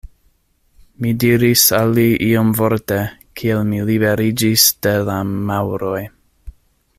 [1.03, 2.97] Mi diris al li iomvorte,
[3.41, 6.05] kiel mi liberiĝis de la Maŭroj.